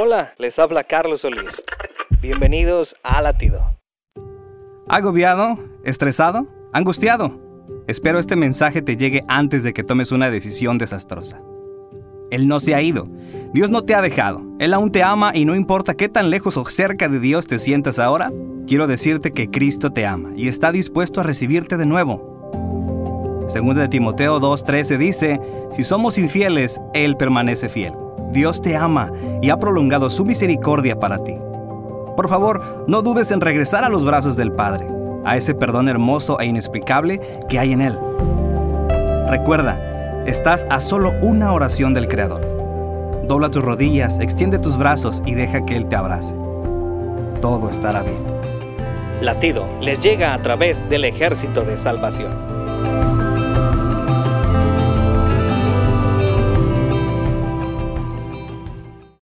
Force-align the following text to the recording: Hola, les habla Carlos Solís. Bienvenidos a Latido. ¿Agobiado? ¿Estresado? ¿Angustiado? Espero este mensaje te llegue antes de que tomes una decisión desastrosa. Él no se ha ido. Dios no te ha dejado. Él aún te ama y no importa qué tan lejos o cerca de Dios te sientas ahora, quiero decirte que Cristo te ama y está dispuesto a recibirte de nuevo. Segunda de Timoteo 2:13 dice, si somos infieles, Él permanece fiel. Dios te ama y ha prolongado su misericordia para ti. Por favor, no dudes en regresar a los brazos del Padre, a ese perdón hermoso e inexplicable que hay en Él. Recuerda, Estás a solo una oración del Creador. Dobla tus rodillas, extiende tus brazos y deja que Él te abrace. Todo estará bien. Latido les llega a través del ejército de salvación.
Hola, 0.00 0.32
les 0.38 0.56
habla 0.60 0.84
Carlos 0.84 1.22
Solís. 1.22 1.50
Bienvenidos 2.22 2.94
a 3.02 3.20
Latido. 3.20 3.60
¿Agobiado? 4.88 5.58
¿Estresado? 5.82 6.46
¿Angustiado? 6.72 7.40
Espero 7.88 8.20
este 8.20 8.36
mensaje 8.36 8.80
te 8.80 8.96
llegue 8.96 9.24
antes 9.26 9.64
de 9.64 9.72
que 9.72 9.82
tomes 9.82 10.12
una 10.12 10.30
decisión 10.30 10.78
desastrosa. 10.78 11.42
Él 12.30 12.46
no 12.46 12.60
se 12.60 12.76
ha 12.76 12.80
ido. 12.80 13.08
Dios 13.52 13.72
no 13.72 13.82
te 13.82 13.96
ha 13.96 14.00
dejado. 14.00 14.40
Él 14.60 14.72
aún 14.72 14.92
te 14.92 15.02
ama 15.02 15.32
y 15.34 15.44
no 15.44 15.56
importa 15.56 15.94
qué 15.94 16.08
tan 16.08 16.30
lejos 16.30 16.56
o 16.56 16.64
cerca 16.66 17.08
de 17.08 17.18
Dios 17.18 17.48
te 17.48 17.58
sientas 17.58 17.98
ahora, 17.98 18.30
quiero 18.68 18.86
decirte 18.86 19.32
que 19.32 19.50
Cristo 19.50 19.90
te 19.90 20.06
ama 20.06 20.30
y 20.36 20.46
está 20.46 20.70
dispuesto 20.70 21.22
a 21.22 21.24
recibirte 21.24 21.76
de 21.76 21.86
nuevo. 21.86 23.48
Segunda 23.48 23.82
de 23.82 23.88
Timoteo 23.88 24.38
2:13 24.38 24.96
dice, 24.96 25.40
si 25.72 25.82
somos 25.82 26.18
infieles, 26.18 26.80
Él 26.94 27.16
permanece 27.16 27.68
fiel. 27.68 27.94
Dios 28.30 28.62
te 28.62 28.76
ama 28.76 29.12
y 29.42 29.50
ha 29.50 29.58
prolongado 29.58 30.10
su 30.10 30.24
misericordia 30.24 30.98
para 30.98 31.18
ti. 31.18 31.36
Por 32.16 32.28
favor, 32.28 32.84
no 32.88 33.02
dudes 33.02 33.30
en 33.30 33.40
regresar 33.40 33.84
a 33.84 33.88
los 33.88 34.04
brazos 34.04 34.36
del 34.36 34.52
Padre, 34.52 34.86
a 35.24 35.36
ese 35.36 35.54
perdón 35.54 35.88
hermoso 35.88 36.40
e 36.40 36.46
inexplicable 36.46 37.20
que 37.48 37.58
hay 37.58 37.72
en 37.72 37.82
Él. 37.82 37.98
Recuerda, 39.28 39.88
Estás 40.28 40.66
a 40.68 40.78
solo 40.80 41.14
una 41.22 41.54
oración 41.54 41.94
del 41.94 42.06
Creador. 42.06 42.42
Dobla 43.26 43.48
tus 43.48 43.64
rodillas, 43.64 44.18
extiende 44.20 44.58
tus 44.58 44.76
brazos 44.76 45.22
y 45.24 45.32
deja 45.32 45.64
que 45.64 45.74
Él 45.74 45.86
te 45.86 45.96
abrace. 45.96 46.34
Todo 47.40 47.70
estará 47.70 48.02
bien. 48.02 48.18
Latido 49.22 49.64
les 49.80 49.98
llega 50.00 50.34
a 50.34 50.42
través 50.42 50.76
del 50.90 51.06
ejército 51.06 51.62
de 51.62 51.78
salvación. 51.78 52.30